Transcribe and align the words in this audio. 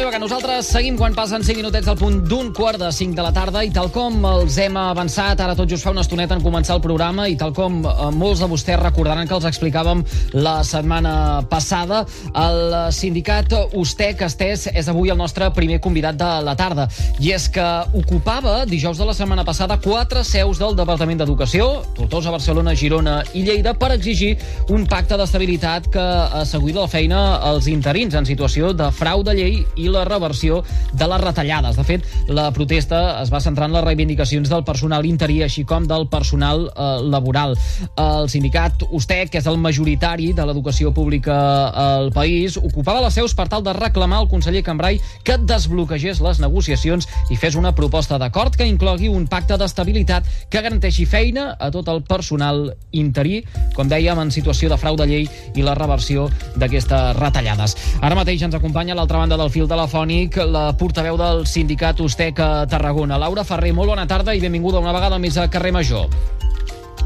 meva, 0.00 0.12
que 0.14 0.20
nosaltres 0.22 0.68
seguim 0.72 0.96
quan 0.96 1.12
passen 1.12 1.42
5 1.44 1.60
minutets 1.60 1.88
al 1.90 1.96
punt 1.98 2.22
d'un 2.24 2.54
quart 2.56 2.78
de 2.80 2.88
5 2.94 3.12
de 3.18 3.24
la 3.24 3.32
tarda 3.36 3.60
i 3.66 3.72
tal 3.74 3.90
com 3.92 4.22
els 4.24 4.54
hem 4.62 4.76
avançat, 4.80 5.40
ara 5.44 5.52
tot 5.58 5.68
just 5.68 5.84
fa 5.84 5.92
una 5.92 6.00
estoneta 6.00 6.36
en 6.38 6.40
començar 6.40 6.78
el 6.78 6.80
programa 6.80 7.26
i 7.28 7.34
tal 7.36 7.52
com 7.52 7.82
eh, 7.84 8.06
molts 8.16 8.40
de 8.40 8.48
vostès 8.48 8.78
recordaran 8.80 9.28
que 9.28 9.36
els 9.36 9.44
explicàvem 9.50 10.00
la 10.40 10.60
setmana 10.64 11.42
passada, 11.50 12.06
el 12.32 12.76
sindicat 12.96 13.52
Ustec 13.76 14.22
Estès 14.24 14.68
és 14.72 14.88
avui 14.88 15.12
el 15.12 15.18
nostre 15.20 15.50
primer 15.52 15.80
convidat 15.84 16.16
de 16.16 16.30
la 16.46 16.56
tarda. 16.56 16.88
I 17.20 17.34
és 17.36 17.50
que 17.52 17.66
ocupava 18.00 18.64
dijous 18.70 18.96
de 18.96 19.08
la 19.10 19.16
setmana 19.16 19.44
passada 19.44 19.76
quatre 19.84 20.24
seus 20.24 20.62
del 20.62 20.78
Departament 20.78 21.20
d'Educació, 21.20 21.68
Tortosa, 21.98 22.32
Barcelona, 22.32 22.76
Girona 22.78 23.18
i 23.34 23.44
Lleida, 23.44 23.74
per 23.76 23.92
exigir 23.98 24.32
un 24.72 24.88
pacte 24.88 25.20
d'estabilitat 25.20 25.90
que 25.92 26.08
asseguri 26.40 26.78
la 26.78 26.88
feina 26.88 27.20
als 27.50 27.68
interins 27.68 28.16
en 28.16 28.28
situació 28.28 28.72
de 28.72 28.88
frau 28.96 29.26
de 29.26 29.36
llei 29.36 29.60
i 29.76 29.89
la 29.90 30.04
reversió 30.08 30.62
de 30.92 31.08
les 31.10 31.20
retallades. 31.20 31.76
De 31.76 31.84
fet, 31.84 32.06
la 32.28 32.50
protesta 32.54 33.20
es 33.22 33.32
va 33.32 33.40
centrar 33.40 33.68
en 33.68 33.76
les 33.76 33.84
reivindicacions 33.84 34.50
del 34.50 34.64
personal 34.64 35.06
interí, 35.06 35.40
així 35.42 35.64
com 35.64 35.86
del 35.88 36.08
personal 36.08 36.68
eh, 36.70 36.90
laboral. 37.10 37.56
El 37.96 38.30
sindicat 38.32 38.84
USTEC, 38.90 39.30
que 39.34 39.42
és 39.42 39.48
el 39.50 39.58
majoritari 39.60 40.32
de 40.36 40.46
l'educació 40.46 40.94
pública 40.94 41.36
al 41.68 42.10
país, 42.14 42.56
ocupava 42.56 43.04
les 43.04 43.16
seus 43.16 43.34
per 43.34 43.48
tal 43.50 43.64
de 43.66 43.74
reclamar 43.76 44.20
al 44.20 44.30
conseller 44.30 44.62
Cambrai 44.66 45.00
que 45.24 45.38
desbloquegés 45.38 46.20
les 46.24 46.40
negociacions 46.42 47.08
i 47.30 47.38
fes 47.40 47.56
una 47.58 47.74
proposta 47.76 48.18
d'acord 48.20 48.56
que 48.56 48.68
inclogui 48.68 49.08
un 49.08 49.26
pacte 49.30 49.58
d'estabilitat 49.60 50.26
que 50.50 50.62
garanteixi 50.62 51.06
feina 51.08 51.54
a 51.58 51.70
tot 51.74 51.88
el 51.92 52.02
personal 52.06 52.70
interí, 52.92 53.40
com 53.76 53.88
dèiem, 53.90 54.18
en 54.20 54.32
situació 54.34 54.70
de 54.70 54.78
frau 54.80 54.98
de 54.98 55.06
llei 55.10 55.28
i 55.54 55.64
la 55.66 55.74
reversió 55.78 56.28
d'aquestes 56.56 57.16
retallades. 57.18 57.76
Ara 58.00 58.18
mateix 58.18 58.42
ens 58.46 58.56
acompanya 58.56 58.94
a 58.94 59.00
l'altra 59.00 59.20
banda 59.22 59.38
del 59.40 59.52
fil 59.52 59.68
telefònic 59.80 60.36
la 60.52 60.70
portaveu 60.76 61.16
del 61.16 61.46
sindicat 61.48 62.00
Ustec 62.04 62.40
a 62.40 62.66
Tarragona. 62.68 63.16
Laura 63.16 63.46
Ferrer, 63.48 63.72
molt 63.72 63.88
bona 63.88 64.04
tarda 64.06 64.34
i 64.36 64.40
benvinguda 64.42 64.80
una 64.80 64.92
vegada 64.92 65.16
més 65.18 65.38
a 65.40 65.46
Carrer 65.48 65.72
Major. 65.72 66.10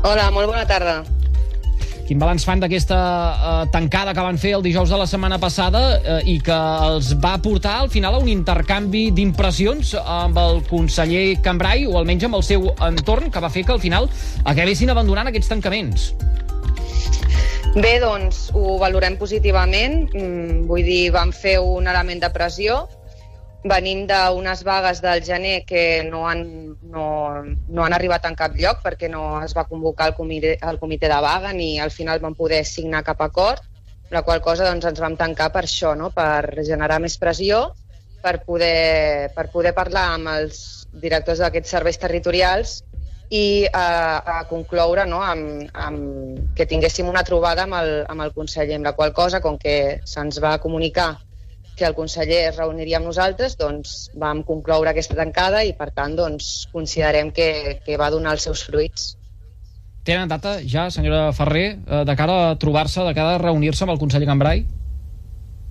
Hola, 0.03 0.31
molt 0.35 0.51
bona 0.51 0.65
tarda. 0.67 1.05
Quin 2.05 2.19
balanç 2.19 2.45
fan 2.45 2.61
d'aquesta 2.61 2.99
uh, 2.99 3.53
tancada 3.73 4.13
que 4.13 4.27
van 4.27 4.37
fer 4.37 4.57
el 4.59 4.67
dijous 4.67 4.91
de 4.91 4.99
la 4.99 5.07
setmana 5.07 5.39
passada 5.41 5.85
uh, 5.95 6.19
i 6.27 6.37
que 6.43 6.59
els 6.91 7.15
va 7.23 7.39
portar 7.41 7.79
al 7.85 7.89
final 7.95 8.19
a 8.19 8.21
un 8.21 8.29
intercanvi 8.29 9.07
d'impressions 9.15 9.95
amb 10.03 10.37
el 10.43 10.61
conseller 10.69 11.39
Cambrai 11.47 11.87
o 11.87 11.97
almenys 12.01 12.27
amb 12.27 12.43
el 12.43 12.45
seu 12.45 12.73
entorn 12.91 13.31
que 13.31 13.41
va 13.41 13.55
fer 13.55 13.65
que 13.65 13.73
al 13.79 13.81
final 13.81 14.11
acabessin 14.45 14.93
abandonant 14.93 15.31
aquests 15.31 15.55
tancaments? 15.55 16.11
Bé, 17.75 17.97
doncs 17.99 18.53
ho 18.55 18.77
valorem 18.79 19.17
positivament. 19.19 20.05
Mm, 20.15 20.61
vull 20.71 20.85
dir, 20.87 21.09
vam 21.11 21.33
fer 21.35 21.57
un 21.59 21.89
element 21.91 22.21
de 22.23 22.31
pressió. 22.31 22.85
Venim 23.67 24.05
d'unes 24.07 24.63
vagues 24.63 25.01
del 25.03 25.25
gener 25.27 25.65
que 25.67 26.05
no 26.07 26.21
han, 26.29 26.45
no, 26.93 27.07
no 27.43 27.83
han 27.83 27.97
arribat 27.97 28.29
en 28.29 28.39
cap 28.39 28.55
lloc 28.55 28.85
perquè 28.85 29.11
no 29.11 29.41
es 29.43 29.57
va 29.59 29.67
convocar 29.67 30.13
el 30.13 30.15
comitè, 30.15 30.55
el 30.71 30.79
comitè 30.79 31.11
de 31.11 31.21
vaga 31.25 31.51
ni 31.57 31.81
al 31.81 31.91
final 31.91 32.23
vam 32.23 32.37
poder 32.39 32.63
signar 32.69 33.03
cap 33.03 33.25
acord, 33.27 33.65
la 34.15 34.23
qual 34.23 34.45
cosa 34.45 34.69
doncs, 34.69 34.87
ens 34.93 35.01
vam 35.03 35.17
tancar 35.19 35.51
per 35.51 35.65
això, 35.65 35.97
no? 35.99 36.13
per 36.15 36.63
generar 36.63 37.01
més 37.03 37.19
pressió, 37.19 37.73
per 38.23 38.37
poder, 38.45 39.33
per 39.35 39.49
poder 39.51 39.75
parlar 39.75 40.13
amb 40.13 40.31
els 40.37 40.61
directors 40.93 41.43
d'aquests 41.43 41.75
serveis 41.75 41.99
territorials 41.99 42.85
i 43.35 43.67
a, 43.67 43.87
a 44.39 44.41
concloure 44.47 45.05
no, 45.11 45.19
amb, 45.25 45.65
amb 45.75 46.55
que 46.55 46.67
tinguéssim 46.71 47.09
una 47.11 47.25
trobada 47.27 47.65
amb 47.67 47.75
el, 47.81 47.93
amb 48.11 48.23
el 48.23 48.33
conseller, 48.37 48.77
amb 48.79 48.87
la 48.87 48.95
qual 48.95 49.15
cosa, 49.17 49.41
com 49.43 49.59
que 49.59 50.01
se'ns 50.07 50.39
va 50.43 50.59
comunicar 50.63 51.17
que 51.75 51.87
el 51.89 51.97
conseller 51.97 52.45
es 52.51 52.57
reuniria 52.61 53.01
amb 53.01 53.09
nosaltres, 53.11 53.57
doncs 53.59 53.97
vam 54.21 54.45
concloure 54.47 54.93
aquesta 54.93 55.17
tancada 55.19 55.65
i, 55.67 55.73
per 55.75 55.91
tant, 55.97 56.15
doncs, 56.15 56.69
considerem 56.71 57.33
que, 57.35 57.81
que 57.83 57.99
va 57.99 58.13
donar 58.15 58.37
els 58.37 58.47
seus 58.47 58.63
fruits. 58.69 59.15
Tenen 60.07 60.31
data 60.31 60.59
ja, 60.63 60.87
senyora 60.95 61.33
Ferrer, 61.35 61.67
eh, 61.75 62.05
de 62.07 62.17
cara 62.17 62.39
a 62.53 62.55
trobar-se, 62.61 63.03
de 63.03 63.17
cara 63.17 63.35
a 63.35 63.43
reunir-se 63.43 63.83
amb 63.87 63.97
el 63.97 64.01
conseller 64.03 64.31
Cambrai? 64.31 64.63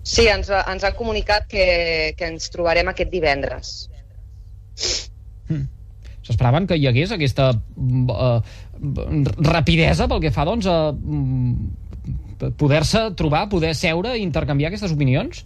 Sí, 0.03 0.27
ens, 0.27 0.51
ens 0.51 0.83
han 0.83 0.99
comunicat 0.99 1.47
que, 1.47 1.65
que 2.19 2.27
ens 2.33 2.51
trobarem 2.51 2.91
aquest 2.91 3.13
divendres. 3.13 3.73
Mm. 6.23 6.27
S'esperaven 6.27 6.67
que 6.67 6.77
hi 6.79 6.87
hagués 6.87 7.11
aquesta 7.11 7.51
uh, 7.51 8.41
rapidesa 9.43 10.07
pel 10.07 10.21
que 10.23 10.31
fa 10.31 10.45
doncs, 10.47 10.67
a 10.67 10.93
uh, 10.93 12.51
poder-se 12.59 13.09
trobar, 13.19 13.49
poder 13.51 13.73
seure 13.75 14.15
i 14.17 14.23
intercanviar 14.23 14.71
aquestes 14.71 14.95
opinions? 14.95 15.43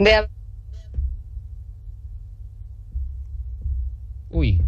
Bé, 0.00 0.20
Ui. 4.30 4.58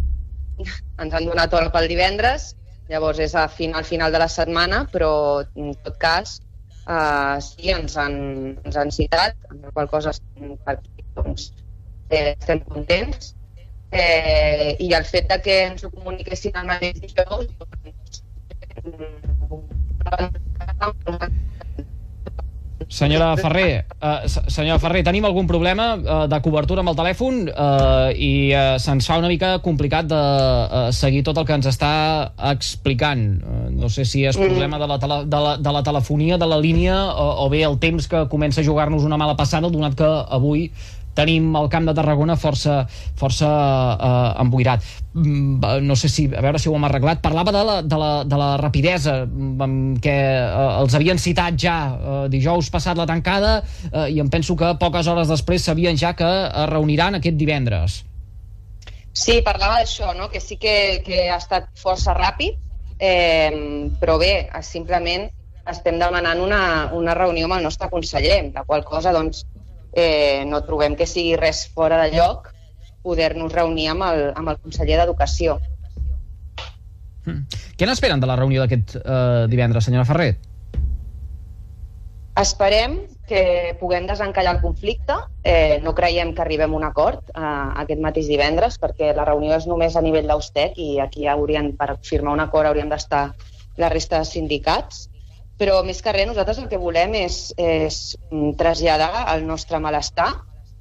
ens 0.59 1.13
han 1.13 1.25
donat 1.25 1.53
hora 1.53 1.71
pel 1.71 1.87
divendres, 1.87 2.51
llavors 2.89 3.19
és 3.23 3.33
a 3.35 3.47
final, 3.47 3.85
final 3.87 4.11
de 4.11 4.19
la 4.19 4.27
setmana, 4.27 4.83
però 4.91 5.41
en 5.55 5.71
tot 5.85 5.95
cas 6.01 6.35
uh, 6.85 7.39
sí, 7.41 7.71
ens 7.71 7.95
han, 7.97 8.17
ens 8.65 8.77
han 8.77 8.91
citat, 8.91 9.37
amb 9.49 9.63
la 9.63 9.71
qual 9.71 9.89
cosa 9.89 10.11
estem, 10.11 10.57
doncs, 11.15 11.47
eh, 12.11 12.35
estem 12.35 12.59
contents 12.67 13.31
eh, 13.93 14.75
i 14.79 14.91
el 14.97 15.05
fet 15.05 15.29
de 15.29 15.39
que 15.45 15.59
ens 15.69 15.85
ho 15.85 15.91
comuniquessin 15.93 16.57
el 16.59 16.69
mateix 16.69 16.99
dijous 17.01 17.47
Senyora 22.93 23.33
Ferrer, 23.37 23.85
uh, 24.03 24.27
senyora 24.27 24.77
Ferrer, 24.77 25.01
tenim 25.07 25.25
algun 25.25 25.47
problema 25.49 25.85
uh, 25.95 26.25
de 26.29 26.37
cobertura 26.45 26.83
amb 26.83 26.91
el 26.91 26.97
telèfon 26.99 27.39
uh, 27.49 28.11
i 28.13 28.51
uh, 28.53 28.75
se'ns 28.81 29.07
fa 29.09 29.17
una 29.21 29.31
mica 29.31 29.55
complicat 29.65 30.09
de 30.11 30.19
uh, 30.19 30.83
seguir 30.93 31.23
tot 31.25 31.39
el 31.41 31.47
que 31.47 31.57
ens 31.57 31.69
està 31.71 31.93
explicant. 32.51 33.23
Uh, 33.41 33.69
no 33.73 33.89
sé 33.89 34.05
si 34.05 34.25
és 34.29 34.37
problema 34.37 34.77
de 34.77 34.89
la, 34.91 34.99
tele, 35.01 35.23
de 35.25 35.41
la, 35.47 35.55
de 35.57 35.73
la 35.73 35.81
telefonia, 35.85 36.37
de 36.37 36.49
la 36.49 36.59
línia, 36.61 36.99
o, 37.15 37.47
o 37.47 37.49
bé 37.49 37.63
el 37.65 37.79
temps 37.81 38.09
que 38.11 38.27
comença 38.29 38.61
a 38.61 38.67
jugar-nos 38.67 39.07
una 39.07 39.17
mala 39.17 39.33
passada, 39.39 39.73
donat 39.73 39.97
que 39.97 40.11
avui 40.37 40.67
tenim 41.17 41.53
el 41.55 41.69
camp 41.69 41.87
de 41.87 41.95
Tarragona 41.97 42.35
força, 42.39 42.83
força 43.19 43.49
eh, 43.49 44.41
emboirat. 44.43 44.85
Mm, 45.13 45.83
no 45.85 45.95
sé 45.95 46.09
si, 46.09 46.25
a 46.33 46.41
veure 46.41 46.59
si 46.59 46.69
ho 46.69 46.75
hem 46.77 46.87
arreglat. 46.87 47.21
Parlava 47.21 47.53
de 47.53 47.63
la, 47.63 47.75
de 47.81 47.99
la, 48.01 48.11
de 48.25 48.39
la 48.39 48.49
rapidesa 48.61 49.19
amb 49.23 49.99
què 50.03 50.15
eh, 50.15 50.71
els 50.81 50.95
havien 50.97 51.21
citat 51.21 51.59
ja 51.59 51.77
eh, 51.93 52.15
dijous 52.33 52.71
passat 52.73 52.97
la 52.97 53.09
tancada 53.09 53.59
eh, 53.91 54.09
i 54.15 54.19
em 54.23 54.31
penso 54.33 54.57
que 54.57 54.73
poques 54.81 55.07
hores 55.07 55.29
després 55.29 55.69
sabien 55.69 55.99
ja 55.99 56.15
que 56.17 56.31
es 56.47 56.67
reuniran 56.71 57.19
aquest 57.19 57.37
divendres. 57.37 58.01
Sí, 59.13 59.41
parlava 59.45 59.77
d'això, 59.83 60.15
no? 60.17 60.31
que 60.33 60.41
sí 60.41 60.57
que, 60.57 61.03
que 61.05 61.27
ha 61.29 61.37
estat 61.37 61.69
força 61.77 62.15
ràpid, 62.17 62.57
eh, 62.97 63.89
però 64.01 64.17
bé, 64.17 64.33
simplement 64.65 65.29
estem 65.69 65.99
demanant 66.01 66.41
una, 66.43 66.63
una 66.97 67.13
reunió 67.15 67.45
amb 67.47 67.59
el 67.59 67.67
nostre 67.69 67.89
conseller, 67.91 68.39
la 68.55 68.65
qual 68.67 68.83
cosa 68.83 69.13
doncs, 69.15 69.45
eh, 69.93 70.43
no 70.49 70.63
trobem 70.65 70.97
que 70.99 71.07
sigui 71.09 71.37
res 71.39 71.67
fora 71.73 72.01
de 72.03 72.11
lloc 72.17 72.49
poder-nos 73.03 73.51
reunir 73.51 73.89
amb 73.91 74.07
el, 74.07 74.25
amb 74.33 74.53
el 74.53 74.59
conseller 74.63 74.97
d'Educació. 75.01 75.59
Hmm. 77.23 77.43
Què 77.77 77.87
n'esperen 77.87 78.23
de 78.23 78.27
la 78.29 78.37
reunió 78.39 78.63
d'aquest 78.63 78.97
eh, 78.99 79.45
divendres, 79.51 79.85
senyora 79.87 80.07
Ferrer? 80.07 80.31
Esperem 82.39 82.95
que 83.29 83.75
puguem 83.79 84.07
desencallar 84.09 84.55
el 84.55 84.61
conflicte. 84.63 85.15
Eh, 85.45 85.79
no 85.83 85.93
creiem 85.95 86.33
que 86.33 86.41
arribem 86.41 86.73
a 86.73 86.79
un 86.79 86.85
acord 86.87 87.29
eh, 87.29 87.43
aquest 87.83 88.01
mateix 88.03 88.27
divendres, 88.31 88.79
perquè 88.81 89.13
la 89.15 89.27
reunió 89.29 89.55
és 89.59 89.67
només 89.69 89.95
a 89.95 90.03
nivell 90.03 90.31
d'Austec 90.31 90.79
i 90.79 90.97
aquí 91.03 91.27
haurien, 91.27 91.73
per 91.77 91.97
firmar 92.03 92.33
un 92.33 92.43
acord 92.43 92.71
haurien 92.71 92.91
d'estar 92.91 93.27
la 93.77 93.89
resta 93.89 94.19
de 94.21 94.29
sindicats 94.29 95.07
però 95.57 95.81
més 95.85 96.01
que 96.01 96.13
res 96.15 96.27
nosaltres 96.27 96.59
el 96.61 96.69
que 96.71 96.81
volem 96.81 97.13
és, 97.19 97.53
és 97.57 97.99
traslladar 98.57 99.27
el 99.35 99.45
nostre 99.47 99.79
malestar 99.79 100.31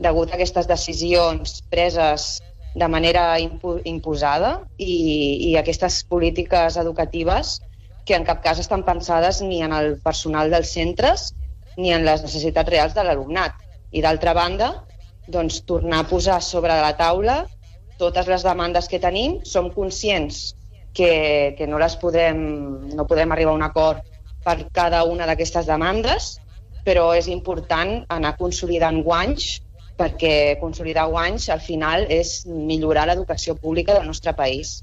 degut 0.03 0.33
a 0.33 0.39
aquestes 0.39 0.67
decisions 0.67 1.61
preses 1.71 2.41
de 2.75 2.89
manera 2.89 3.37
impu 3.39 3.77
imposada 3.85 4.55
i, 4.79 5.51
i 5.51 5.57
aquestes 5.61 6.03
polítiques 6.09 6.79
educatives 6.81 7.59
que 8.07 8.17
en 8.17 8.25
cap 8.27 8.41
cas 8.43 8.59
estan 8.59 8.83
pensades 8.87 9.43
ni 9.45 9.61
en 9.63 9.75
el 9.77 9.99
personal 10.03 10.51
dels 10.51 10.73
centres 10.73 11.31
ni 11.77 11.93
en 11.93 12.07
les 12.09 12.25
necessitats 12.25 12.69
reals 12.69 12.97
de 12.97 13.05
l'alumnat. 13.05 13.55
I 13.93 14.03
d'altra 14.03 14.33
banda, 14.37 14.73
doncs, 15.29 15.63
tornar 15.69 16.03
a 16.03 16.09
posar 16.09 16.41
sobre 16.43 16.75
la 16.81 16.97
taula 16.97 17.43
totes 18.01 18.27
les 18.27 18.43
demandes 18.43 18.89
que 18.89 19.01
tenim. 19.01 19.39
Som 19.45 19.71
conscients 19.71 20.57
que, 20.97 21.55
que 21.59 21.69
no 21.69 21.79
les 21.79 21.95
podem, 22.01 22.43
no 22.97 23.07
podem 23.07 23.33
arribar 23.33 23.55
a 23.55 23.61
un 23.61 23.69
acord 23.69 24.12
per 24.45 24.57
cada 24.75 25.05
una 25.09 25.27
d'aquestes 25.29 25.69
demandes, 25.69 26.37
però 26.87 27.13
és 27.15 27.29
important 27.31 28.01
anar 28.11 28.37
consolidant 28.39 29.03
guanys 29.07 29.61
perquè 29.99 30.57
consolidar 30.61 31.09
guanys 31.11 31.49
al 31.53 31.61
final 31.63 32.07
és 32.11 32.43
millorar 32.47 33.07
l'educació 33.09 33.55
pública 33.55 33.95
del 33.95 34.09
nostre 34.09 34.35
país. 34.35 34.81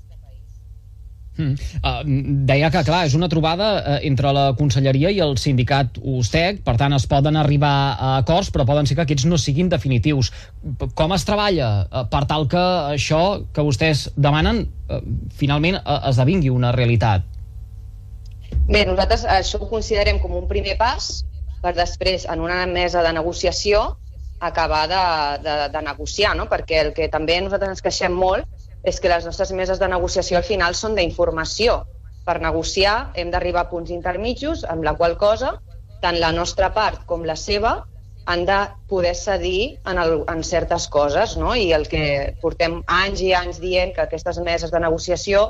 Mm. 1.39 1.55
Uh, 1.79 2.01
deia 2.49 2.67
que, 2.67 2.81
clar, 2.83 3.05
és 3.07 3.15
una 3.15 3.29
trobada 3.31 3.69
uh, 3.79 3.93
entre 4.03 4.31
la 4.35 4.49
Conselleria 4.59 5.11
i 5.15 5.21
el 5.23 5.37
sindicat 5.39 5.95
USTEC, 6.01 6.59
per 6.65 6.75
tant 6.81 6.95
es 6.97 7.07
poden 7.07 7.39
arribar 7.39 7.95
a 7.95 8.11
acords, 8.17 8.51
però 8.51 8.65
poden 8.67 8.89
ser 8.89 8.97
que 8.99 9.05
aquests 9.07 9.27
no 9.29 9.39
siguin 9.39 9.71
definitius. 9.71 10.33
Com 10.99 11.15
es 11.15 11.23
treballa 11.27 11.71
uh, 11.87 12.03
per 12.11 12.25
tal 12.27 12.49
que 12.51 12.65
això 12.97 13.23
que 13.55 13.63
vostès 13.63 14.09
demanen 14.19 14.65
uh, 14.67 14.99
finalment 15.39 15.79
esdevingui 16.11 16.51
una 16.51 16.75
realitat? 16.75 17.38
Bé, 18.69 18.85
nosaltres 18.85 19.25
això 19.25 19.59
ho 19.61 19.69
considerem 19.69 20.19
com 20.21 20.35
un 20.37 20.47
primer 20.49 20.77
pas 20.77 21.09
per 21.61 21.73
després, 21.75 22.25
en 22.31 22.39
una 22.39 22.65
mesa 22.67 23.03
de 23.03 23.11
negociació, 23.13 23.97
acabar 24.39 24.87
de, 24.87 25.03
de, 25.43 25.55
de 25.73 25.81
negociar, 25.83 26.35
no? 26.37 26.47
perquè 26.47 26.83
el 26.85 26.93
que 26.95 27.09
també 27.11 27.39
nosaltres 27.43 27.75
ens 27.75 27.83
queixem 27.83 28.15
molt 28.15 28.47
és 28.87 28.99
que 29.03 29.11
les 29.11 29.25
nostres 29.27 29.51
meses 29.51 29.79
de 29.81 29.89
negociació 29.91 30.39
al 30.39 30.47
final 30.47 30.75
són 30.75 30.95
d'informació. 30.95 31.81
Per 32.23 32.37
negociar 32.39 33.11
hem 33.19 33.33
d'arribar 33.33 33.65
a 33.65 33.71
punts 33.71 33.91
intermitjos, 33.91 34.63
amb 34.63 34.85
la 34.87 34.95
qual 34.95 35.17
cosa 35.19 35.57
tant 35.99 36.19
la 36.21 36.31
nostra 36.31 36.69
part 36.71 37.03
com 37.09 37.25
la 37.27 37.35
seva 37.35 37.81
han 38.29 38.45
de 38.45 38.59
poder 38.87 39.15
cedir 39.17 39.79
en, 39.89 39.97
el, 39.97 40.21
en 40.31 40.43
certes 40.45 40.87
coses, 40.87 41.35
no? 41.35 41.55
I 41.57 41.73
el 41.75 41.87
que 41.91 42.37
portem 42.43 42.79
anys 42.85 43.23
i 43.25 43.33
anys 43.35 43.59
dient 43.59 43.91
que 43.95 44.05
aquestes 44.05 44.39
meses 44.45 44.71
de 44.71 44.79
negociació 44.79 45.49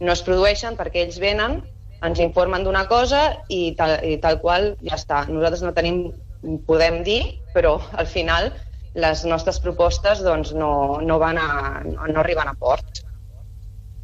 no 0.00 0.14
es 0.14 0.22
produeixen 0.24 0.78
perquè 0.78 1.04
ells 1.04 1.18
venen, 1.20 1.58
ens 2.06 2.22
informen 2.22 2.64
d'una 2.64 2.86
cosa 2.88 3.22
i 3.48 3.74
tal, 3.78 3.98
i 4.06 4.16
tal 4.22 4.40
qual 4.40 4.72
ja 4.86 4.96
està. 4.96 5.24
Nosaltres 5.28 5.64
no 5.66 5.74
tenim, 5.76 6.02
podem 6.68 7.02
dir, 7.06 7.20
però 7.54 7.78
al 8.00 8.08
final 8.08 8.50
les 8.98 9.22
nostres 9.28 9.60
propostes 9.62 10.24
doncs, 10.24 10.54
no, 10.56 10.72
no, 11.04 11.20
van 11.22 11.38
a, 11.38 11.50
no 11.84 12.20
arriben 12.24 12.50
a 12.50 12.56
port. 12.58 13.04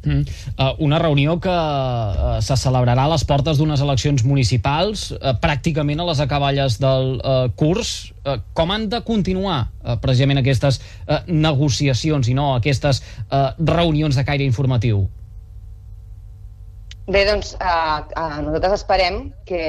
Mm. 0.07 0.23
Uh, 0.55 0.75
una 0.85 0.99
reunió 0.99 1.39
que 1.43 1.51
uh, 1.51 2.37
se 2.39 2.55
celebrarà 2.55 3.07
a 3.07 3.11
les 3.11 3.25
portes 3.27 3.57
d'unes 3.59 3.81
eleccions 3.83 4.23
municipals, 4.23 5.09
uh, 5.17 5.33
pràcticament 5.41 5.99
a 5.99 6.07
les 6.07 6.21
acaballes 6.23 6.77
del 6.79 7.17
uh, 7.17 7.49
curs. 7.59 8.13
Uh, 8.23 8.37
com 8.55 8.71
han 8.71 8.87
de 8.93 9.01
continuar 9.03 9.59
uh, 9.65 9.97
precisament 9.99 10.39
aquestes 10.39 10.79
uh, 10.79 11.19
negociacions 11.27 12.29
i 12.31 12.37
no 12.37 12.53
aquestes 12.55 13.01
uh, 13.03 13.51
reunions 13.59 14.15
de 14.15 14.23
caire 14.27 14.47
informatiu? 14.47 15.07
Bé, 17.07 17.21
doncs 17.23 17.53
uh, 17.55 18.01
uh, 18.03 18.39
nosaltres 18.43 18.81
esperem 18.81 19.21
que, 19.47 19.61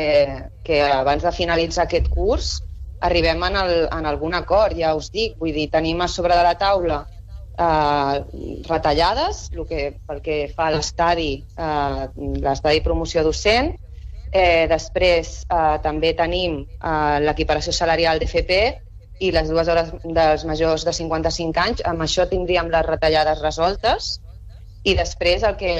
que 0.66 0.80
abans 0.82 1.22
de 1.22 1.30
finalitzar 1.30 1.84
aquest 1.86 2.08
curs 2.10 2.56
arribem 3.00 3.44
en, 3.46 3.56
el, 3.60 3.74
en 3.94 4.08
algun 4.10 4.34
acord, 4.34 4.74
ja 4.74 4.96
us 4.98 5.12
dic, 5.14 5.36
vull 5.38 5.54
dir, 5.54 5.68
tenim 5.70 6.02
a 6.02 6.08
sobre 6.10 6.34
de 6.34 6.42
la 6.42 6.56
taula 6.58 7.04
eh, 7.58 8.14
retallades, 8.68 9.44
el 9.54 9.66
que, 9.68 9.84
pel 10.06 10.22
que 10.24 10.38
fa 10.54 10.68
a 10.68 10.74
l'estadi, 10.74 11.30
eh, 11.54 12.08
l'estadi 12.42 12.82
promoció 12.82 13.22
docent, 13.26 13.72
eh, 14.32 14.66
després 14.70 15.42
eh, 15.46 15.78
també 15.84 16.14
tenim 16.18 16.60
eh, 16.64 17.18
l'equiparació 17.24 17.74
salarial 17.74 18.18
d'FP 18.18 18.62
i 19.22 19.32
les 19.34 19.50
dues 19.50 19.68
hores 19.68 19.94
dels 20.04 20.46
majors 20.46 20.86
de 20.86 20.94
55 20.94 21.64
anys, 21.64 21.86
amb 21.86 22.02
això 22.02 22.28
tindríem 22.30 22.70
les 22.70 22.86
retallades 22.86 23.42
resoltes. 23.42 24.16
I 24.86 24.94
després 24.94 25.42
el 25.42 25.56
que 25.58 25.72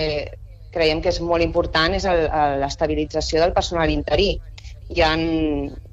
creiem 0.73 1.01
que 1.03 1.13
és 1.13 1.21
molt 1.25 1.45
important 1.45 1.95
és 1.97 2.05
l'estabilització 2.05 3.41
del 3.43 3.55
personal 3.57 3.91
interí 3.91 4.35
hi 4.89 5.03
ha, 5.05 5.11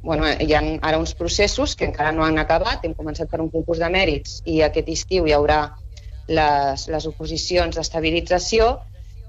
bueno, 0.02 0.28
hi 0.40 0.54
ha 0.56 0.62
ara 0.82 1.00
uns 1.00 1.14
processos 1.20 1.76
que 1.76 1.86
encara 1.90 2.14
no 2.16 2.24
han 2.24 2.40
acabat, 2.40 2.86
hem 2.86 2.94
començat 2.96 3.30
per 3.32 3.42
un 3.44 3.52
concurs 3.52 3.82
de 3.84 3.90
mèrits 3.92 4.40
i 4.48 4.62
aquest 4.64 4.92
estiu 4.94 5.28
hi 5.28 5.36
haurà 5.36 5.60
les, 6.28 6.88
les 6.88 7.08
oposicions 7.10 7.76
d'estabilització 7.76 8.78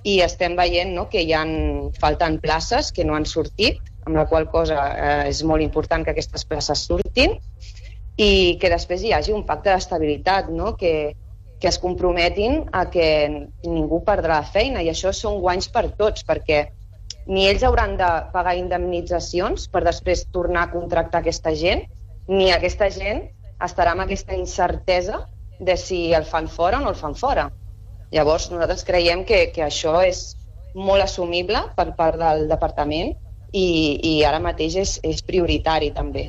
i 0.06 0.20
estem 0.22 0.54
veient 0.56 0.94
no, 0.94 1.08
que 1.10 1.24
hi 1.26 1.34
han, 1.34 1.52
falten 1.98 2.38
places 2.42 2.92
que 2.94 3.04
no 3.04 3.16
han 3.16 3.26
sortit, 3.26 3.80
amb 4.06 4.14
la 4.14 4.26
qual 4.30 4.46
cosa 4.52 4.78
eh, 4.94 5.28
és 5.32 5.42
molt 5.42 5.64
important 5.64 6.06
que 6.06 6.14
aquestes 6.14 6.46
places 6.46 6.86
surtin 6.86 7.34
i 8.16 8.56
que 8.60 8.70
després 8.70 9.02
hi 9.02 9.12
hagi 9.12 9.34
un 9.34 9.42
pacte 9.48 9.72
d'estabilitat, 9.72 10.52
no? 10.54 10.76
que, 10.78 11.16
que 11.60 11.68
es 11.68 11.78
comprometin 11.80 12.64
a 12.72 12.86
que 12.92 13.08
ningú 13.64 14.02
perdrà 14.04 14.40
la 14.40 14.50
feina 14.56 14.82
i 14.84 14.90
això 14.92 15.12
són 15.16 15.40
guanys 15.40 15.70
per 15.72 15.88
tots, 15.96 16.24
perquè 16.26 16.66
ni 17.26 17.46
ells 17.50 17.64
hauran 17.66 17.96
de 17.98 18.08
pagar 18.32 18.56
indemnitzacions 18.58 19.66
per 19.72 19.82
després 19.86 20.26
tornar 20.34 20.66
a 20.66 20.72
contractar 20.72 21.22
aquesta 21.22 21.54
gent, 21.56 21.82
ni 22.28 22.50
aquesta 22.52 22.90
gent 22.92 23.24
estarà 23.62 23.94
amb 23.94 24.04
aquesta 24.04 24.36
incertesa 24.36 25.24
de 25.58 25.76
si 25.80 26.12
el 26.14 26.26
fan 26.28 26.48
fora 26.48 26.78
o 26.78 26.84
no 26.84 26.92
el 26.92 26.98
fan 26.98 27.16
fora. 27.16 27.48
Llavors, 28.12 28.50
nosaltres 28.52 28.84
creiem 28.86 29.24
que, 29.24 29.46
que 29.54 29.64
això 29.64 29.98
és 30.04 30.36
molt 30.76 31.02
assumible 31.02 31.62
per 31.76 31.88
part 31.96 32.20
del 32.20 32.46
departament 32.50 33.14
i, 33.52 33.66
i 34.02 34.12
ara 34.28 34.42
mateix 34.42 34.76
és, 34.82 34.98
és 35.02 35.24
prioritari 35.24 35.90
també. 35.96 36.28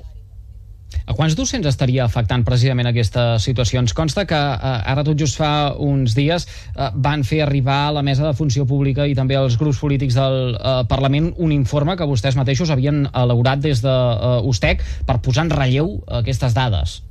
A 1.06 1.14
quants 1.16 1.36
docents 1.38 1.68
estaria 1.70 2.04
afectant 2.06 2.44
precisament 2.48 2.90
aquesta 2.90 3.38
situació? 3.44 3.80
Ens 3.84 3.94
consta 3.96 4.26
que 4.28 4.38
eh, 4.38 4.92
ara 4.92 5.04
tot 5.08 5.20
just 5.20 5.40
fa 5.40 5.74
uns 5.84 6.16
dies 6.18 6.48
eh, 6.48 6.90
van 7.08 7.26
fer 7.28 7.42
arribar 7.46 7.78
a 7.88 7.96
la 8.00 8.04
mesa 8.04 8.26
de 8.26 8.34
funció 8.38 8.66
pública 8.68 9.06
i 9.08 9.16
també 9.16 9.38
als 9.38 9.58
grups 9.60 9.80
polítics 9.84 10.18
del 10.18 10.56
eh, 10.56 10.78
Parlament 10.90 11.34
un 11.38 11.54
informe 11.56 11.98
que 11.98 12.08
vostès 12.10 12.40
mateixos 12.40 12.72
havien 12.74 13.06
elaborat 13.14 13.64
des 13.64 13.84
de 13.86 13.94
eh, 13.94 14.40
USTEC 14.52 14.84
per 15.08 15.20
posar 15.24 15.48
en 15.48 15.54
relleu 15.56 15.94
aquestes 16.22 16.56
dades. 16.58 17.02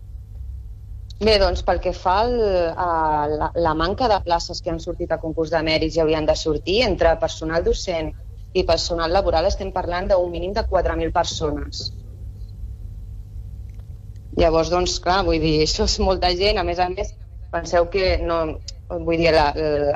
Bé, 1.17 1.39
doncs 1.41 1.63
pel 1.65 1.79
que 1.81 1.95
fa 1.97 2.19
al, 2.27 2.35
a 2.77 2.89
la, 3.33 3.53
la 3.55 3.75
manca 3.75 4.09
de 4.13 4.19
places 4.25 4.61
que 4.61 4.69
han 4.69 4.83
sortit 4.85 5.15
a 5.15 5.21
concurs 5.23 5.55
de 5.55 5.63
mèrits 5.65 5.97
i 5.97 6.03
haurien 6.03 6.27
de 6.29 6.37
sortir, 6.37 6.83
entre 6.85 7.15
personal 7.23 7.65
docent 7.65 8.13
i 8.53 8.65
personal 8.69 9.13
laboral 9.13 9.49
estem 9.49 9.73
parlant 9.73 10.11
d'un 10.11 10.29
mínim 10.33 10.53
de 10.57 10.65
4.000 10.69 11.15
persones 11.17 11.87
Llavors, 14.37 14.69
doncs, 14.69 14.99
clar, 15.01 15.23
vull 15.25 15.41
dir, 15.41 15.55
això 15.65 15.87
és 15.89 15.99
molta 16.05 16.33
gent. 16.37 16.61
A 16.61 16.65
més 16.69 16.81
a 16.83 16.91
més, 16.93 17.15
penseu 17.53 17.87
que 17.93 18.17
no, 18.21 18.41
vull 18.91 19.17
dir, 19.17 19.31
a 19.33 19.37
la, 19.37 19.47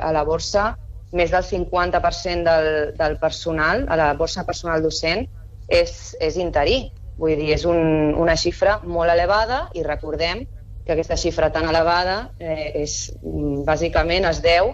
a 0.01 0.13
la 0.15 0.23
borsa 0.25 0.71
més 1.13 1.31
del 1.33 1.43
50% 1.43 2.47
del, 2.47 2.69
del 2.97 3.17
personal, 3.21 3.85
a 3.91 3.97
la 3.99 4.13
borsa 4.17 4.45
personal 4.47 4.81
docent, 4.81 5.27
és, 5.69 6.15
és 6.19 6.39
interí. 6.41 6.79
Vull 7.21 7.35
dir, 7.37 7.51
és 7.53 7.67
un, 7.69 8.15
una 8.17 8.37
xifra 8.39 8.79
molt 8.87 9.13
elevada 9.13 9.67
i 9.77 9.83
recordem 9.85 10.45
que 10.85 10.95
aquesta 10.95 11.19
xifra 11.19 11.51
tan 11.53 11.67
elevada 11.69 12.31
eh, 12.39 12.71
és, 12.81 13.11
bàsicament 13.67 14.25
es 14.25 14.39
deu 14.41 14.71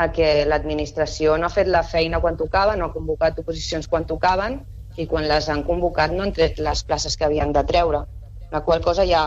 a 0.00 0.06
que 0.14 0.46
l'administració 0.48 1.36
no 1.36 1.50
ha 1.50 1.52
fet 1.52 1.68
la 1.68 1.82
feina 1.84 2.22
quan 2.22 2.38
tocava, 2.40 2.78
no 2.78 2.88
ha 2.88 2.94
convocat 2.94 3.42
oposicions 3.42 3.90
quan 3.90 4.06
tocaven 4.08 4.62
i 4.96 5.04
quan 5.10 5.28
les 5.28 5.50
han 5.52 5.60
convocat 5.66 6.14
no 6.14 6.24
han 6.24 6.32
tret 6.32 6.62
les 6.62 6.84
places 6.88 7.18
que 7.18 7.26
havien 7.28 7.52
de 7.52 7.66
treure 7.68 8.06
la 8.50 8.62
qual 8.66 8.82
cosa 8.84 9.06
hi 9.06 9.14
ha 9.14 9.24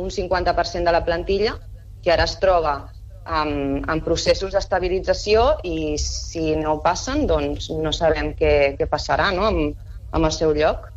un 0.00 0.10
50% 0.10 0.84
de 0.84 0.92
la 0.92 1.04
plantilla 1.04 1.56
que 2.02 2.12
ara 2.12 2.24
es 2.24 2.38
troba 2.40 2.74
en, 3.26 3.82
en 3.84 4.02
processos 4.04 4.54
d'estabilització 4.54 5.46
i 5.66 5.96
si 6.00 6.54
no 6.56 6.78
passen, 6.84 7.26
doncs 7.30 7.70
no 7.70 7.92
sabem 7.92 8.32
què, 8.38 8.76
què 8.78 8.88
passarà 8.90 9.30
no? 9.34 9.48
amb, 9.50 9.90
amb 10.10 10.30
el 10.30 10.32
seu 10.34 10.54
lloc. 10.56 10.88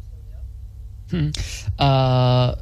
Mm. 1.12 1.34
Uh, 1.78 2.54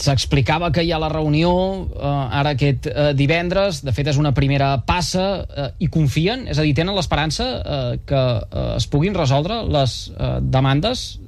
S'explicava 0.00 0.70
que 0.72 0.80
hi 0.86 0.92
ha 0.92 0.98
la 1.02 1.10
reunió 1.12 1.50
uh, 1.52 2.12
ara 2.32 2.54
aquest 2.56 2.86
uh, 2.88 3.10
divendres, 3.16 3.82
de 3.84 3.92
fet 3.92 4.08
és 4.08 4.16
una 4.20 4.32
primera 4.32 4.70
passa, 4.88 5.26
uh, 5.44 5.66
i 5.84 5.90
confien? 5.92 6.46
És 6.48 6.56
a 6.56 6.64
dir, 6.64 6.72
tenen 6.76 6.96
l'esperança 6.96 7.48
uh, 7.58 7.90
que 8.08 8.22
uh, 8.40 8.62
es 8.78 8.88
puguin 8.88 9.16
resoldre 9.16 9.60
les 9.68 9.98
uh, 10.14 10.38
demandes 10.40 11.18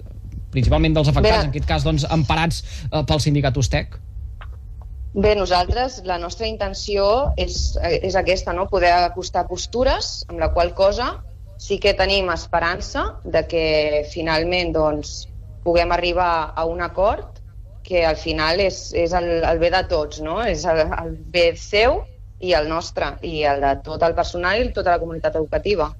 principalment 0.50 0.94
dels 0.96 1.10
afectats, 1.10 1.38
Bé, 1.38 1.48
en 1.48 1.54
aquest 1.54 1.68
cas 1.68 1.86
doncs, 1.86 2.06
emparats 2.10 2.62
eh, 2.90 3.02
pel 3.06 3.22
sindicat 3.22 3.56
USTEC? 3.56 3.98
Bé, 5.14 5.34
nosaltres, 5.34 6.02
la 6.06 6.20
nostra 6.22 6.46
intenció 6.46 7.04
és, 7.40 7.74
és 7.82 8.14
aquesta, 8.14 8.54
no? 8.54 8.68
poder 8.70 8.92
acostar 8.94 9.48
postures, 9.48 10.20
amb 10.30 10.38
la 10.38 10.52
qual 10.54 10.70
cosa 10.78 11.16
sí 11.60 11.80
que 11.82 11.96
tenim 11.98 12.30
esperança 12.32 13.16
de 13.24 13.42
que 13.50 13.64
finalment 14.12 14.70
doncs, 14.72 15.26
puguem 15.64 15.90
arribar 15.92 16.52
a 16.56 16.64
un 16.64 16.80
acord 16.80 17.40
que 17.82 18.04
al 18.06 18.16
final 18.16 18.62
és, 18.62 18.92
és 18.94 19.12
el, 19.18 19.42
el 19.44 19.58
bé 19.58 19.72
de 19.74 19.82
tots, 19.90 20.22
no? 20.22 20.38
és 20.46 20.62
el, 20.64 20.84
el 20.86 21.16
bé 21.34 21.50
seu 21.58 22.00
i 22.40 22.54
el 22.56 22.70
nostre, 22.70 23.10
i 23.26 23.42
el 23.44 23.60
de 23.60 23.74
tot 23.84 24.06
el 24.06 24.14
personal 24.16 24.62
i 24.62 24.70
tota 24.72 24.94
la 24.94 25.02
comunitat 25.02 25.36
educativa. 25.36 25.90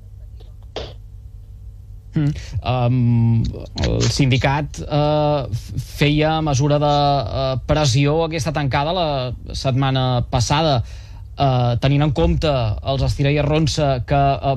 Mm. 2.10 2.32
Um, 2.66 3.42
el 3.84 4.00
sindicat 4.02 4.80
uh, 4.82 5.46
feia 5.78 6.40
mesura 6.42 6.80
de 6.82 6.90
uh, 6.90 7.52
pressió 7.68 8.16
aquesta 8.24 8.50
tancada 8.56 8.94
la 8.96 9.06
setmana 9.54 10.24
passada 10.30 10.80
uh, 10.82 11.76
tenint 11.78 12.08
en 12.08 12.14
compte 12.16 12.50
els 12.50 13.04
estira 13.06 13.30
i 13.30 13.38
arronsa 13.38 14.00
que 14.08 14.18
uh, 14.18 14.56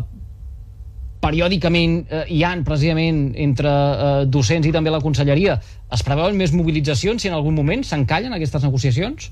periòdicament 1.22 2.02
uh, 2.10 2.24
hi 2.26 2.42
han 2.48 2.66
precisament 2.66 3.22
entre 3.46 3.70
uh, 3.70 4.10
docents 4.26 4.66
i 4.68 4.74
també 4.74 4.92
la 4.92 5.04
conselleria 5.04 5.60
es 5.94 6.04
preveuen 6.04 6.40
més 6.40 6.56
mobilitzacions 6.58 7.22
si 7.22 7.30
en 7.30 7.38
algun 7.38 7.54
moment 7.54 7.86
s'encallen 7.86 8.34
aquestes 8.34 8.66
negociacions? 8.66 9.30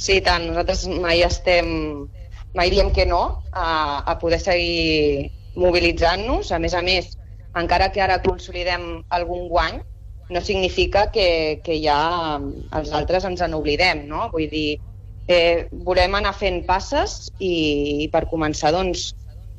Sí, 0.00 0.18
tant. 0.24 0.48
Nosaltres 0.48 0.88
mai 1.04 1.20
estem 1.22 1.68
mai 2.56 2.72
diem 2.72 2.90
que 2.92 3.04
no 3.06 3.42
a, 3.52 4.00
a 4.00 4.18
poder 4.20 4.40
seguir 4.40 5.30
mobilitzant-nos. 5.58 6.52
A 6.52 6.60
més 6.62 6.74
a 6.74 6.82
més, 6.82 7.10
encara 7.58 7.90
que 7.92 8.02
ara 8.02 8.20
consolidem 8.24 9.02
algun 9.10 9.48
guany, 9.48 9.80
no 10.32 10.40
significa 10.40 11.08
que, 11.12 11.60
que 11.64 11.76
ja 11.82 11.98
els 12.40 12.92
altres 12.96 13.26
ens 13.28 13.42
en 13.44 13.54
oblidem, 13.58 14.06
no? 14.08 14.28
Vull 14.32 14.48
dir, 14.50 14.78
eh, 15.28 15.66
volem 15.72 16.16
anar 16.18 16.32
fent 16.36 16.62
passes 16.68 17.26
i, 17.38 18.06
i 18.06 18.08
per 18.12 18.24
començar, 18.30 18.72
doncs, 18.72 19.10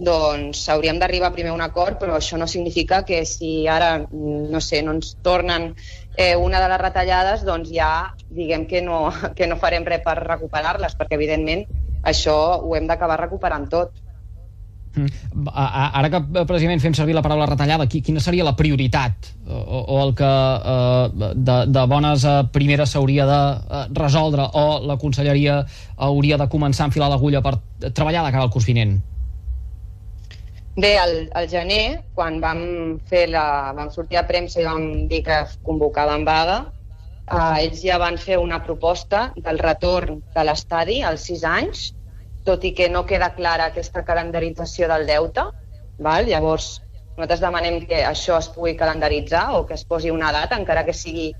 doncs 0.03 0.63
hauríem 0.73 0.97
d'arribar 0.99 1.31
primer 1.35 1.51
a 1.53 1.57
un 1.57 1.61
acord, 1.61 1.99
però 2.01 2.17
això 2.17 2.39
no 2.41 2.47
significa 2.49 3.03
que 3.05 3.21
si 3.29 3.67
ara, 3.69 3.91
no 4.09 4.61
sé, 4.61 4.81
no 4.81 4.97
ens 4.97 5.13
tornen 5.21 5.69
eh, 6.17 6.35
una 6.35 6.59
de 6.63 6.69
les 6.71 6.81
retallades, 6.81 7.45
doncs 7.45 7.69
ja 7.71 7.93
diguem 8.29 8.65
que 8.67 8.81
no, 8.81 9.05
que 9.37 9.47
no 9.47 9.61
farem 9.61 9.85
res 9.85 10.01
per 10.05 10.17
recuperar-les, 10.23 10.97
perquè 10.97 11.19
evidentment 11.19 11.65
això 12.03 12.35
ho 12.59 12.73
hem 12.75 12.89
d'acabar 12.89 13.21
recuperant 13.21 13.69
tot. 13.71 13.93
Mm. 14.93 15.47
Ara 15.49 16.09
que 16.13 16.19
eh, 16.21 16.43
precisament 16.45 16.81
fem 16.81 16.93
servir 16.93 17.15
la 17.17 17.23
paraula 17.25 17.47
retallada, 17.49 17.87
quina 17.89 18.21
seria 18.21 18.45
la 18.45 18.53
prioritat 18.53 19.31
o, 19.47 19.79
o 19.81 20.01
el 20.03 20.13
que 20.17 20.33
eh, 20.73 21.31
de, 21.33 21.55
de 21.73 21.85
bones 21.89 22.25
a 22.29 22.35
primeres 22.53 22.93
s'hauria 22.93 23.25
de 23.25 23.39
eh, 23.79 23.87
resoldre 23.97 24.45
o 24.53 24.67
la 24.85 24.99
conselleria 25.01 25.63
hauria 25.97 26.37
de 26.37 26.47
començar 26.51 26.85
a 26.85 26.91
enfilar 26.91 27.09
l'agulla 27.09 27.41
per 27.41 27.55
treballar 27.89 28.27
de 28.27 28.35
cara 28.35 28.45
al 28.45 28.53
curs 28.53 28.69
vinent? 28.69 28.99
Bé, 30.77 30.95
al, 30.97 31.27
al 31.37 31.49
gener, 31.49 32.03
quan 32.13 32.39
vam, 32.41 32.61
fer 33.09 33.27
la, 33.29 33.73
vam 33.77 33.89
sortir 33.93 34.17
a 34.17 34.25
premsa 34.29 34.61
i 34.61 34.65
vam 34.65 34.85
dir 35.09 35.23
que 35.25 35.41
convocaven 35.65 36.25
vaga, 36.25 36.63
eh, 37.25 37.65
ells 37.65 37.81
ja 37.81 37.97
van 38.01 38.17
fer 38.21 38.37
una 38.41 38.61
proposta 38.65 39.27
del 39.41 39.61
retorn 39.61 40.21
de 40.33 40.45
l'estadi 40.45 41.01
als 41.01 41.29
sis 41.29 41.45
anys, 41.45 41.91
tot 42.43 42.63
i 42.67 42.73
que 42.75 42.89
no 42.89 43.05
queda 43.05 43.33
clara 43.35 43.69
aquesta 43.71 44.03
calendarització 44.07 44.89
del 44.91 45.07
deute. 45.07 45.45
Val? 46.03 46.27
Llavors, 46.27 46.81
nosaltres 47.15 47.43
demanem 47.43 47.79
que 47.87 48.03
això 48.05 48.37
es 48.41 48.49
pugui 48.53 48.75
calendaritzar 48.79 49.45
o 49.57 49.65
que 49.67 49.77
es 49.77 49.85
posi 49.85 50.11
una 50.11 50.31
data, 50.35 50.59
encara 50.59 50.83
que 50.85 50.95
sigui 50.97 51.31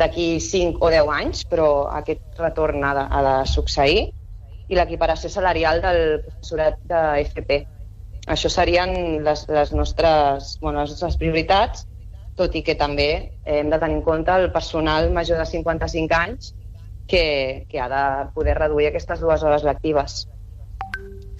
d'aquí 0.00 0.40
5 0.40 0.80
o 0.80 0.90
10 0.90 1.12
anys, 1.16 1.44
però 1.50 1.68
aquest 2.00 2.40
retorn 2.40 2.84
ha 2.84 2.94
de, 2.96 3.04
ha 3.04 3.20
de 3.26 3.34
succeir, 3.50 4.08
i 4.70 4.78
l'equiparació 4.78 5.30
salarial 5.30 5.82
del 5.82 6.00
professorat 6.24 6.78
de 6.88 7.02
FP. 7.24 7.60
Això 8.30 8.50
serien 8.52 8.92
les, 9.26 9.46
les, 9.48 9.72
nostres, 9.74 10.56
bueno, 10.62 10.80
les 10.80 10.94
nostres 10.94 11.18
prioritats, 11.18 11.86
tot 12.38 12.54
i 12.54 12.62
que 12.62 12.76
també 12.78 13.10
hem 13.44 13.70
de 13.72 13.78
tenir 13.82 13.98
en 13.98 14.04
compte 14.06 14.32
el 14.32 14.50
personal 14.54 15.10
major 15.12 15.40
de 15.42 15.46
55 15.50 16.16
anys 16.16 16.54
que, 17.10 17.66
que 17.68 17.80
ha 17.82 17.88
de 17.90 18.04
poder 18.34 18.56
reduir 18.58 18.90
aquestes 18.90 19.20
dues 19.20 19.42
hores 19.42 19.66
lectives. 19.66 20.22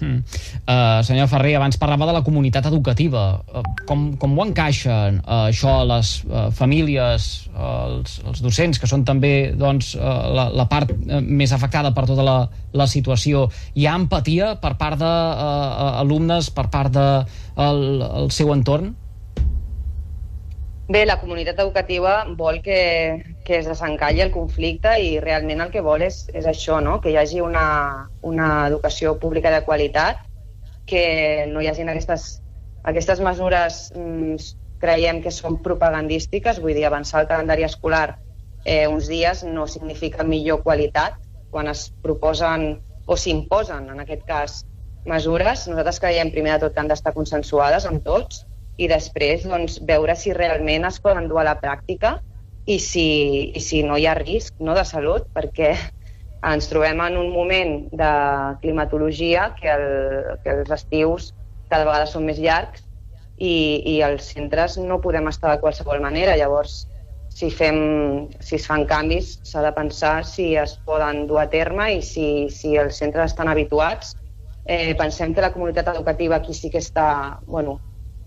Mm. 0.00 0.24
Uh, 0.64 1.02
senyor 1.04 1.28
Ferrer, 1.28 1.54
abans 1.58 1.76
parlava 1.76 2.06
de 2.08 2.14
la 2.16 2.22
comunitat 2.24 2.66
educativa. 2.70 3.42
Uh, 3.52 3.62
com, 3.88 4.06
com 4.20 4.36
ho 4.38 4.46
encaixen 4.46 5.20
uh, 5.20 5.50
això 5.50 5.80
les 5.88 6.12
uh, 6.24 6.48
famílies, 6.56 7.28
uh, 7.52 7.66
els, 7.90 8.16
els 8.24 8.40
docents, 8.44 8.80
que 8.80 8.88
són 8.88 9.04
també 9.08 9.52
doncs, 9.56 9.92
uh, 9.98 10.30
la, 10.36 10.48
la 10.56 10.66
part 10.72 10.92
uh, 10.94 11.20
més 11.20 11.52
afectada 11.52 11.92
per 11.96 12.06
tota 12.08 12.24
la, 12.26 12.38
la 12.72 12.88
situació? 12.90 13.48
Hi 13.76 13.86
ha 13.86 13.98
empatia 14.00 14.54
per 14.62 14.74
part 14.80 15.00
d'alumnes, 15.00 16.48
uh, 16.50 16.56
per 16.56 16.66
part 16.72 16.96
del 16.96 17.28
de, 17.28 17.44
el, 17.68 17.84
el 18.24 18.34
seu 18.34 18.54
entorn? 18.56 18.94
Bé, 20.90 21.04
la 21.06 21.20
comunitat 21.20 21.60
educativa 21.62 22.24
vol 22.34 22.58
que, 22.64 22.80
que 23.50 23.59
es 23.59 23.66
desencalli 23.66 24.21
el 24.23 24.30
conflicte 24.30 24.92
i 25.02 25.16
realment 25.19 25.59
el 25.64 25.73
que 25.75 25.80
vol 25.83 26.04
és, 26.07 26.21
és 26.38 26.45
això, 26.47 26.76
no? 26.78 27.00
que 27.02 27.11
hi 27.11 27.16
hagi 27.19 27.40
una, 27.42 27.64
una 28.23 28.50
educació 28.69 29.16
pública 29.19 29.50
de 29.50 29.64
qualitat, 29.66 30.21
que 30.87 31.49
no 31.50 31.59
hi 31.59 31.66
hagin 31.66 31.90
aquestes, 31.90 32.28
aquestes 32.87 33.19
mesures 33.26 33.80
mm, 33.90 34.38
creiem 34.78 35.19
que 35.25 35.35
són 35.35 35.59
propagandístiques, 35.66 36.62
vull 36.62 36.78
dir, 36.78 36.87
avançar 36.87 37.25
el 37.25 37.28
calendari 37.33 37.66
escolar 37.66 38.21
eh, 38.62 38.87
uns 38.87 39.11
dies 39.11 39.42
no 39.42 39.66
significa 39.66 40.23
millor 40.23 40.62
qualitat 40.62 41.19
quan 41.50 41.75
es 41.75 41.88
proposen 42.07 42.71
o 43.11 43.19
s'imposen, 43.19 43.90
en 43.90 44.07
aquest 44.07 44.23
cas, 44.30 44.61
mesures. 45.11 45.66
Nosaltres 45.66 45.99
creiem 45.99 46.30
primer 46.30 46.54
de 46.54 46.69
tot 46.69 46.78
que 46.78 46.85
han 46.87 46.95
d'estar 46.95 47.16
consensuades 47.19 47.90
amb 47.90 48.07
tots 48.07 48.45
i 48.78 48.87
després 48.87 49.42
doncs, 49.42 49.83
veure 49.83 50.14
si 50.14 50.38
realment 50.38 50.87
es 50.87 51.02
poden 51.02 51.26
dur 51.26 51.42
a 51.42 51.49
la 51.50 51.59
pràctica 51.59 52.21
i 52.67 52.79
si, 52.79 53.09
i 53.57 53.61
si 53.61 53.83
no 53.83 53.97
hi 53.97 54.07
ha 54.07 54.14
risc 54.19 54.55
no, 54.61 54.75
de 54.76 54.85
salut, 54.85 55.26
perquè 55.35 55.73
ens 56.50 56.69
trobem 56.71 57.00
en 57.05 57.19
un 57.21 57.33
moment 57.33 57.75
de 57.93 58.12
climatologia 58.62 59.50
que, 59.59 59.69
el, 59.73 60.38
que 60.45 60.55
els 60.55 60.71
estius 60.76 61.33
cada 61.71 61.87
vegada 61.87 62.09
són 62.09 62.25
més 62.26 62.40
llargs 62.40 62.85
i, 63.37 63.81
i 63.95 64.00
els 64.05 64.31
centres 64.35 64.76
no 64.81 65.00
podem 65.00 65.29
estar 65.31 65.55
de 65.55 65.61
qualsevol 65.62 66.00
manera. 66.02 66.37
Llavors, 66.37 66.85
si, 67.33 67.50
fem, 67.55 67.79
si 68.43 68.57
es 68.59 68.67
fan 68.69 68.85
canvis, 68.90 69.37
s'ha 69.47 69.62
de 69.64 69.73
pensar 69.76 70.25
si 70.29 70.55
es 70.61 70.76
poden 70.87 71.26
dur 71.31 71.40
a 71.43 71.49
terme 71.52 71.90
i 71.97 72.02
si, 72.05 72.49
si 72.52 72.75
els 72.81 72.99
centres 73.00 73.33
estan 73.33 73.52
habituats. 73.52 74.17
Eh, 74.64 74.93
pensem 74.99 75.33
que 75.35 75.45
la 75.45 75.52
comunitat 75.55 75.88
educativa 75.95 76.37
aquí 76.37 76.55
sí 76.55 76.69
que 76.71 76.83
està 76.83 77.40
bueno, 77.47 77.79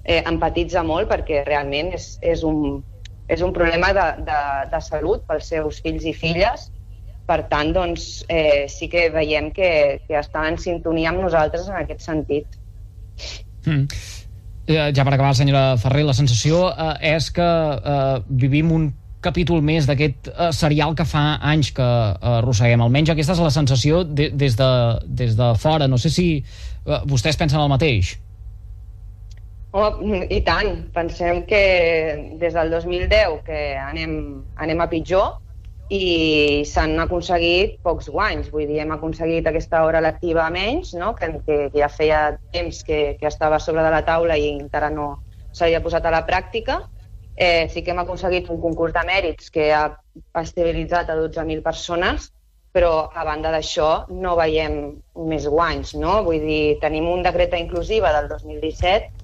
eh, 0.03 0.23
empatitza 0.25 0.81
molt 0.83 1.11
perquè 1.11 1.43
realment 1.45 1.93
és, 1.93 2.15
és, 2.21 2.41
un, 2.47 2.81
és 3.27 3.41
un 3.41 3.53
problema 3.55 3.93
de, 3.95 4.07
de, 4.27 4.39
de 4.71 4.81
salut 4.83 5.23
pels 5.27 5.51
seus 5.53 5.81
fills 5.83 6.07
i 6.09 6.15
filles. 6.15 6.69
Per 7.23 7.39
tant, 7.47 7.69
doncs, 7.71 8.25
eh, 8.27 8.65
sí 8.67 8.89
que 8.91 9.07
veiem 9.13 9.47
que, 9.55 9.69
que 10.07 10.17
està 10.19 10.43
en 10.49 10.57
sintonia 10.59 11.13
amb 11.13 11.23
nosaltres 11.23 11.69
en 11.71 11.77
aquest 11.79 12.03
sentit. 12.03 12.57
Mm. 13.63 13.85
Eh, 14.67 14.89
ja 14.95 15.05
per 15.05 15.13
acabar, 15.15 15.31
senyora 15.35 15.77
Ferrer, 15.79 16.03
la 16.07 16.15
sensació 16.15 16.67
eh, 16.71 17.15
és 17.15 17.29
que 17.35 17.47
eh, 17.47 18.19
vivim 18.43 18.71
un 18.75 18.91
capítol 19.23 19.63
més 19.63 19.87
d'aquest 19.87 20.29
eh, 20.29 20.51
serial 20.55 20.95
que 20.99 21.07
fa 21.07 21.23
anys 21.53 21.71
que 21.75 21.87
eh, 21.87 22.35
arrosseguem. 22.41 22.83
Almenys 22.83 23.13
aquesta 23.13 23.37
és 23.37 23.43
la 23.43 23.53
sensació 23.55 24.03
de, 24.03 24.29
des, 24.35 24.57
de, 24.59 24.69
des 25.07 25.39
de 25.39 25.49
fora. 25.59 25.87
No 25.87 25.99
sé 26.01 26.11
si 26.13 26.27
eh, 26.43 27.01
vostès 27.07 27.39
pensen 27.39 27.63
el 27.63 27.71
mateix. 27.71 28.17
Oh, 29.73 29.87
I 30.29 30.37
tant. 30.45 30.83
Pensem 30.93 31.39
que 31.49 31.59
des 32.37 32.53
del 32.53 32.69
2010 32.69 33.39
que 33.47 33.61
anem, 33.81 34.43
anem 34.61 34.83
a 34.83 34.85
pitjor 34.91 35.39
i 35.89 36.61
s'han 36.69 36.93
aconseguit 37.01 37.79
pocs 37.81 38.11
guanys. 38.13 38.51
Vull 38.53 38.67
dir, 38.69 38.83
hem 38.83 38.93
aconseguit 38.93 39.49
aquesta 39.49 39.81
hora 39.87 40.01
lectiva 40.05 40.45
menys, 40.53 40.91
no? 40.93 41.15
que, 41.17 41.31
que, 41.47 41.57
que 41.73 41.81
ja 41.81 41.89
feia 41.89 42.19
temps 42.53 42.83
que, 42.85 42.99
que 43.17 43.31
estava 43.31 43.57
sobre 43.59 43.81
de 43.81 43.95
la 43.95 44.03
taula 44.05 44.37
i 44.37 44.51
encara 44.51 44.91
no 44.93 45.07
s'havia 45.57 45.81
posat 45.81 46.05
a 46.05 46.13
la 46.13 46.21
pràctica. 46.29 46.83
Eh, 47.33 47.65
sí 47.73 47.81
que 47.81 47.95
hem 47.95 48.03
aconseguit 48.03 48.53
un 48.53 48.61
concurs 48.61 48.93
de 48.93 49.01
mèrits 49.09 49.49
que 49.49 49.71
ha 49.73 49.87
estabilitzat 50.43 51.09
a 51.09 51.17
12.000 51.17 51.65
persones, 51.65 52.29
però 52.73 53.09
a 53.09 53.25
banda 53.25 53.49
d'això 53.49 54.05
no 54.13 54.37
veiem 54.37 54.79
més 55.33 55.49
guanys. 55.49 55.97
No? 55.97 56.19
Vull 56.29 56.45
dir, 56.45 56.63
tenim 56.85 57.09
un 57.09 57.25
decret 57.25 57.57
inclusiva 57.57 58.13
del 58.19 58.29
2017 58.37 59.22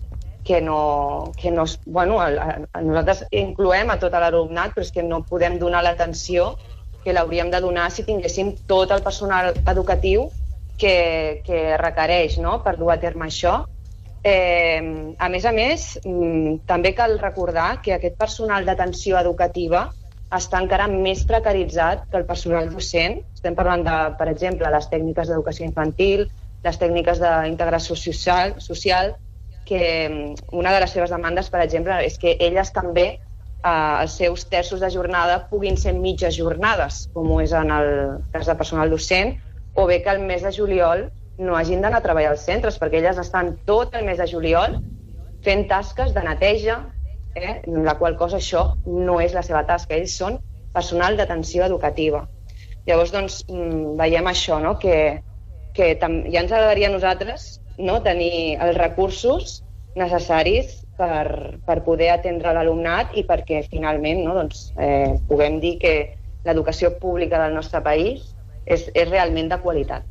que 0.50 0.62
no... 0.62 1.32
Que 1.38 1.52
no 1.52 1.66
bueno, 1.86 2.20
a, 2.20 2.28
a, 2.74 2.82
nosaltres 2.82 3.28
incloem 3.30 3.92
a 3.94 4.00
tot 4.02 4.16
l'alumnat, 4.18 4.74
però 4.74 4.82
és 4.82 4.90
que 4.96 5.04
no 5.06 5.20
podem 5.22 5.60
donar 5.62 5.84
l'atenció 5.86 6.56
que 7.04 7.14
l'hauríem 7.14 7.52
de 7.54 7.60
donar 7.62 7.92
si 7.94 8.02
tinguéssim 8.08 8.56
tot 8.72 8.90
el 8.90 9.04
personal 9.06 9.52
educatiu 9.54 10.26
que, 10.82 11.44
que 11.46 11.78
requereix 11.78 12.40
no? 12.42 12.56
per 12.66 12.80
dur 12.82 12.90
a 12.96 12.98
terme 12.98 13.28
això. 13.28 13.60
Eh, 14.26 15.14
a 15.22 15.30
més 15.30 15.46
a 15.46 15.54
més, 15.54 15.88
mm, 16.02 16.66
també 16.74 16.96
cal 16.98 17.20
recordar 17.22 17.70
que 17.86 17.94
aquest 18.00 18.18
personal 18.18 18.66
d'atenció 18.66 19.22
educativa 19.22 19.86
està 20.34 20.66
encara 20.66 20.90
més 20.90 21.28
precaritzat 21.30 22.10
que 22.10 22.24
el 22.24 22.26
personal 22.26 22.74
docent. 22.74 23.22
Estem 23.38 23.54
parlant 23.54 23.86
de, 23.86 24.02
per 24.18 24.32
exemple, 24.34 24.74
les 24.74 24.90
tècniques 24.90 25.30
d'educació 25.30 25.70
infantil, 25.70 26.26
les 26.66 26.82
tècniques 26.82 27.22
d'integració 27.22 27.94
social, 28.10 28.58
social 28.58 29.14
que 29.66 29.82
mm, 30.10 30.56
una 30.58 30.74
de 30.74 30.80
les 30.84 30.92
seves 30.92 31.12
demandes, 31.14 31.50
per 31.50 31.62
exemple, 31.64 31.98
és 32.06 32.18
que 32.22 32.36
elles 32.40 32.72
també 32.76 33.08
eh, 33.64 33.96
els 34.02 34.18
seus 34.22 34.48
terços 34.50 34.82
de 34.82 34.90
jornada 34.94 35.44
puguin 35.50 35.78
ser 35.78 35.94
mitges 35.98 36.38
jornades, 36.38 37.08
com 37.14 37.32
és 37.44 37.54
en 37.54 37.72
el 37.76 37.90
cas 38.34 38.50
de 38.50 38.58
personal 38.60 38.90
docent, 38.90 39.36
o 39.76 39.86
bé 39.88 40.02
que 40.04 40.12
el 40.12 40.24
mes 40.26 40.44
de 40.46 40.54
juliol 40.56 41.10
no 41.40 41.56
hagin 41.56 41.82
d'anar 41.82 42.02
a 42.02 42.06
treballar 42.06 42.34
als 42.34 42.46
centres, 42.48 42.80
perquè 42.80 43.00
elles 43.00 43.20
estan 43.22 43.56
tot 43.66 43.96
el 43.96 44.06
mes 44.08 44.18
de 44.20 44.28
juliol 44.28 44.80
fent 45.46 45.68
tasques 45.70 46.12
de 46.14 46.24
neteja, 46.26 46.82
eh? 47.36 47.62
la 47.66 47.96
qual 48.00 48.18
cosa 48.20 48.40
això 48.42 48.74
no 48.86 49.20
és 49.24 49.36
la 49.38 49.46
seva 49.46 49.64
tasca, 49.68 49.96
ells 49.96 50.18
són 50.20 50.40
personal 50.74 51.16
d'atenció 51.18 51.64
educativa. 51.66 52.26
Llavors, 52.88 53.14
doncs, 53.14 53.40
mm, 53.48 53.96
veiem 54.00 54.28
això, 54.28 54.60
no? 54.60 54.76
que, 54.82 55.22
que 55.76 55.94
ja 55.96 56.44
ens 56.44 56.52
agradaria 56.52 56.90
a 56.90 56.96
nosaltres 56.98 57.60
no? 57.80 58.00
tenir 58.06 58.60
els 58.62 58.78
recursos 58.78 59.60
necessaris 59.98 60.80
per, 61.00 61.60
per 61.66 61.80
poder 61.88 62.12
atendre 62.14 62.54
l'alumnat 62.56 63.16
i 63.18 63.26
perquè 63.28 63.64
finalment 63.72 64.24
no? 64.28 64.36
doncs, 64.38 64.70
eh, 64.78 65.16
puguem 65.30 65.60
dir 65.64 65.78
que 65.82 65.94
l'educació 66.46 66.94
pública 67.02 67.40
del 67.42 67.56
nostre 67.58 67.82
país 67.86 68.34
és, 68.66 68.88
és 68.94 69.10
realment 69.10 69.50
de 69.52 69.60
qualitat. 69.64 70.06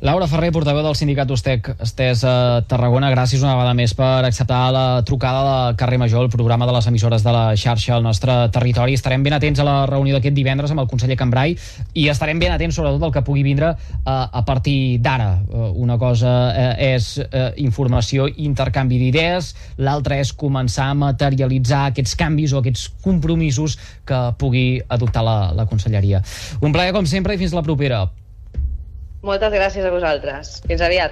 Laura 0.00 0.28
Ferrer, 0.30 0.52
portaveu 0.54 0.84
del 0.86 0.94
sindicat 0.94 1.30
Ustec 1.34 1.72
Estès 1.82 2.20
a 2.22 2.62
Tarragona, 2.70 3.08
gràcies 3.10 3.40
una 3.42 3.56
vegada 3.58 3.72
més 3.74 3.96
per 3.98 4.22
acceptar 4.28 4.68
la 4.70 4.82
trucada 5.02 5.40
del 5.42 5.78
carrer 5.80 5.96
Major, 5.98 6.22
el 6.22 6.30
programa 6.30 6.68
de 6.68 6.74
les 6.76 6.86
emissores 6.86 7.24
de 7.26 7.32
la 7.34 7.56
xarxa 7.58 7.96
al 7.96 8.04
nostre 8.06 8.36
territori. 8.54 8.94
Estarem 8.94 9.24
ben 9.26 9.34
atents 9.34 9.58
a 9.58 9.66
la 9.66 9.74
reunió 9.90 10.14
d'aquest 10.14 10.36
divendres 10.36 10.70
amb 10.70 10.84
el 10.84 10.86
conseller 10.86 11.16
Cambrai 11.18 11.56
i 11.98 12.04
estarem 12.12 12.38
ben 12.38 12.54
atents 12.54 12.78
sobretot 12.78 13.08
al 13.08 13.14
que 13.16 13.24
pugui 13.26 13.42
vindre 13.42 13.72
eh, 13.72 14.06
a 14.06 14.44
partir 14.46 15.00
d'ara. 15.02 15.32
Eh, 15.42 15.66
una 15.82 15.98
cosa 15.98 16.36
eh, 16.52 16.94
és 16.94 17.10
informació 17.58 18.28
i 18.30 18.46
intercanvi 18.46 19.02
d'idees, 19.02 19.50
l'altra 19.82 20.20
és 20.22 20.30
començar 20.30 20.92
a 20.92 21.00
materialitzar 21.02 21.88
aquests 21.88 22.14
canvis 22.22 22.54
o 22.54 22.62
aquests 22.62 22.86
compromisos 23.02 23.74
que 24.06 24.22
pugui 24.38 24.78
adoptar 24.86 25.26
la, 25.26 25.36
la 25.58 25.66
conselleria. 25.66 26.22
Un 26.62 26.70
plaer 26.70 26.94
com 26.94 27.10
sempre 27.10 27.34
i 27.34 27.42
fins 27.42 27.58
la 27.58 27.66
propera. 27.66 28.06
Moltes 29.28 29.52
gràcies 29.52 29.84
a 29.84 29.90
vosaltres. 29.92 30.54
Fins 30.70 30.80
aviat. 30.86 31.06